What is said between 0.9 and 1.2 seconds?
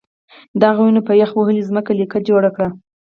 په